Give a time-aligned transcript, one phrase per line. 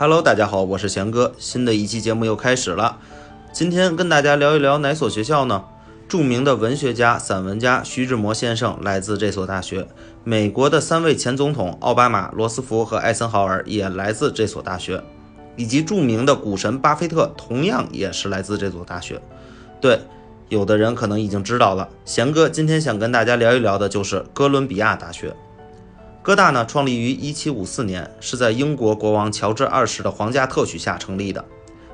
[0.00, 2.98] Hello，大家好，我是贤哥，新的一期节目又开始了。
[3.52, 5.64] 今天跟大家聊一聊哪所学校呢？
[6.08, 9.88] 著名的文学家、散文家徐志摩先生来自这所大学。
[10.22, 15.02] 美国的三位前总统奥巴马、罗斯福和艾森豪尔也来自这所大学，
[15.56, 19.20] 以及著名的股神巴菲特同样也是来自这所大学。
[19.80, 19.98] 对，
[20.48, 25.34] 有的人可能已经知道了，贤哥今天想跟大家聊一聊的就是哥伦比亚大学。
[26.28, 31.42] 哥大呢，创立于1754年，是在英国国王乔治二世的皇家特许下成立的，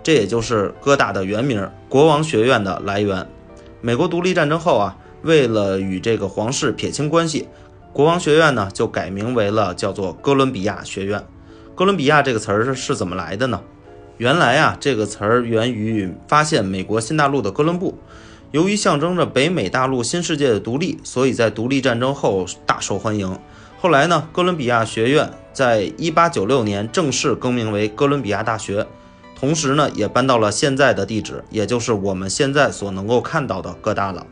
[0.03, 3.29] 这也就是哥大的原名——国王学院的来源。
[3.81, 7.47] 美国独立战争后啊，为了与这个皇室撇清关系，
[7.93, 11.25] 国王学院呢就改名为了叫做哥伦比亚学院。
[11.77, 13.61] 哥伦比亚这个词儿是是怎么来的呢？
[14.17, 17.97] 原来啊，这个词儿源于发现美国新大陆的哥伦布。
[18.51, 23.39] 由于象征着北美大陆新世界的独立，所以在独立战争后大受欢迎。
[23.85, 28.87] 后来呢，哥伦比亚学院在1896年正式更名为哥伦比亚大学。
[29.39, 34.27] 同时呢，也搬到了现在的地址，也就是我们现在所能够看到的哥大了。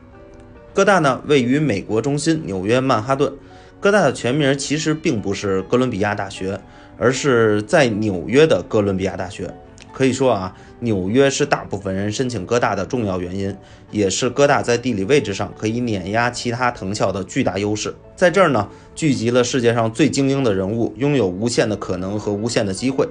[0.72, 3.30] 哥大呢，位于美国中心纽约曼哈顿。
[3.78, 6.58] 哥大的全名其实并不是哥伦比亚大学，
[6.96, 9.54] 而是在纽约的哥伦比亚大学。
[9.92, 13.54] 可以说啊，纽约是大部分人申请哥大的重要原因，
[13.90, 17.94] 也是哥大在地理位置上可以碾压其他藤校的巨大优势。
[18.16, 23.06] 在这儿呢，聚集了世界上最精英的人物，拥有无限的可能和无限的机会。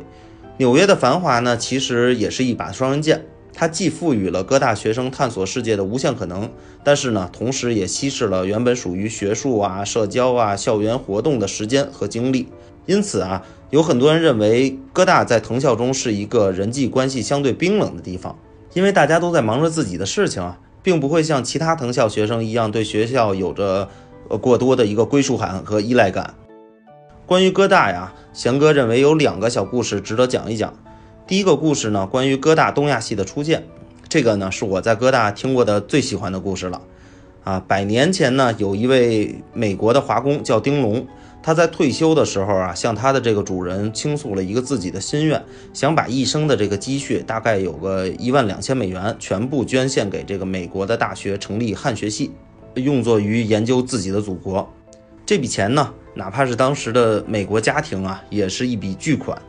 [0.58, 3.26] 纽约的繁华呢，其实也是一把双刃剑。
[3.54, 6.50] 它既赋予了哥大学生探索世界的无限可能，
[6.84, 12.48] 但是呢，同时也稀释了原本属于学术啊、社交啊、校园活动的时间和精力。
[12.92, 18.38] 因此啊，有很多人认为哥大在藤校中是一个人际关系相对冰冷的地方，
[18.74, 23.88] 因为大家都在忙着自己的事情啊，并不会像其他藤校学生一样对学校有着
[24.28, 26.34] 呃过多的一个归属感和依赖感。
[27.26, 30.74] 关于哥大呀，贤哥认为有两个小故事值得讲一讲。
[31.26, 33.64] 第一个故事呢，关于哥大东亚系的出现，
[34.10, 36.82] 这个呢是我在哥大听过的最喜欢的故事了。
[37.46, 41.08] 啊，百年前呢，有一位美国的华工叫丁龙，
[41.44, 45.44] 他在退休的时候啊，向他的这个主人倾诉了一个自己的心愿，
[45.74, 52.32] 想把一生的这个积蓄，大概有个一万两千美元，全部捐献给这个美国的大学，成立汉学系，
[52.76, 54.72] 用作于研究自己的祖国。
[55.26, 55.92] 这笔钱呢？
[56.14, 59.42] 哪怕是当时的美国家庭啊，也是一笔巨款。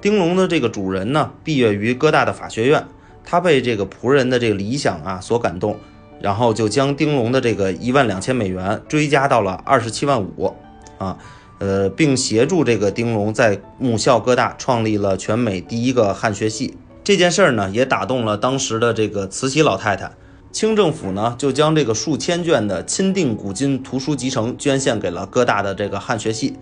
[0.00, 2.84] 丁龙的这个主人呢，毕业于哥大的法学院，
[3.24, 5.76] 他被这个仆人的这个理想啊所感动，
[6.20, 10.52] 然后就将丁龙的这个一万两千美元追加到了二十七万五
[11.00, 11.16] 啊，
[11.58, 16.76] 呃，并协助这个丁龙在母校哥大创立了全美第一个汉学系。
[17.02, 20.12] 这件事儿呢，也打动了当时的这个慈禧老太太。
[20.52, 26.56] 清政府呢，就将这个数千卷的钦定古今图书集成捐献给了哥大的这个汉学系。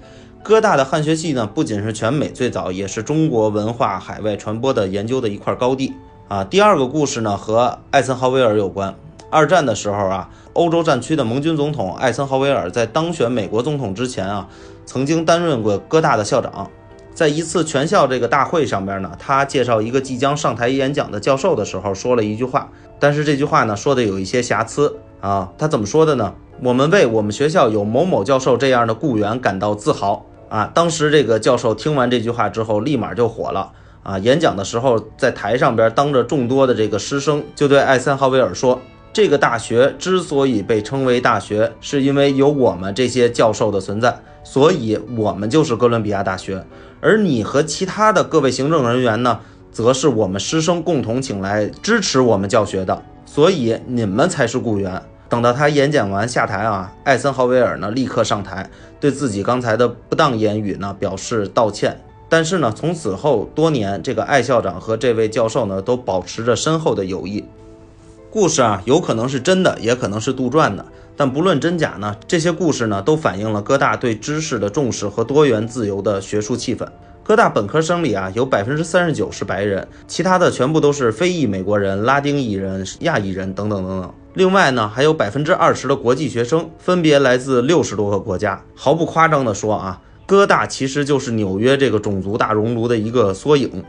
[0.44, 5.92] 哥大的汉学系呢，不仅是全美最早，也是中国文化海外传播的研究的一块高地
[6.28, 6.44] 啊。
[6.44, 8.94] 第二个故事呢，和艾森豪威尔有关。
[9.30, 14.48] 二战的时候啊，欧洲战区的盟军总统艾森豪威尔在当选美国总统之前啊，
[14.86, 16.70] 曾经担任过哥大的校长。
[17.14, 22.70] 在一次全校这个大会上边呢，他介绍一个即将上台演讲的教授的时候，说了一句话。
[23.00, 25.50] 但是这句话呢，说的有一些瑕疵啊。
[25.58, 26.34] 他怎么说的呢？
[26.62, 30.70] 我们为我们学校有某某教授这样的雇员感到自豪啊。
[30.72, 33.72] 当时这个教授听完这句话之后，立马就火了
[34.04, 34.16] 啊。
[34.18, 38.80] 演讲的时候，在台上边当着众多的这个师生，就对艾森豪威尔说
[39.18, 46.64] ：“这个大学之所以被称为大学，是因为有我们这些教授的存在，所以我们就是哥伦比亚大学。”
[47.02, 49.40] 而你和其他的各位行政人员呢，
[49.72, 55.02] 则是我们师生共同请来支持我们教学的，所以你们才是雇员。
[55.28, 58.70] 等到他演讲完下台啊，艾森豪威尔呢立刻上台，
[59.00, 62.00] 对自己刚才的不当言语呢表示道歉。
[62.28, 67.44] 但是呢，从此后多年，这个艾校长和这位教授呢都保持着深厚的友谊。
[68.30, 70.84] 故事啊，有可能是真的，也可能是杜撰的。
[71.16, 76.86] 但不论真假呢，这些故事呢，都反映了哥大对知识的重视和多元自由的学术气氛。
[77.24, 84.12] 哥大本科生里啊，有百分之三十九是白人，其他的全部都是非裔美国人、拉丁裔人、亚裔人等等等等。
[84.34, 88.62] 另外呢，还有百分之二十的国际学生，分别来自六十多个国家。
[88.74, 93.82] 毫不夸张地说啊，哥大其实就是纽约这个种族大熔炉的一个缩影。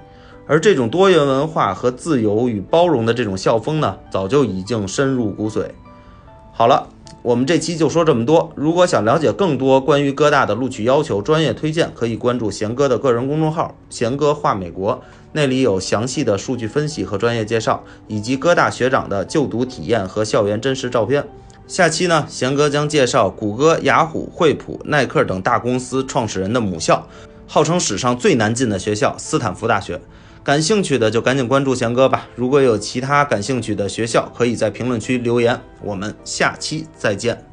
[0.49, 5.67] 而这种多元文化和自由与包容的这种校风呢，早就已经深入骨髓。
[6.51, 6.89] 好了。
[7.21, 8.49] 我们这期就说这么多。
[8.55, 15.03] 如果想了解更多关于哥大的录取要求、专业推荐，可以关注贤哥的个人公众号“贤哥画美国”，
[15.33, 21.27] 那里有详细的数据分析和专业介绍，以及哥大学长的就读体验和校园真实照片。
[21.67, 27.05] 下期呢，贤哥将介绍谷歌、雅虎、惠普、耐克等大公司创始人的母校。
[27.47, 29.99] 号称史上最难进的学校——斯坦福大学。
[30.43, 32.27] 感兴趣的就赶紧关注贤哥吧。
[32.35, 35.59] 如果有其他感兴趣的学校，可以在评论区留言。
[35.81, 37.48] 我们下期再见。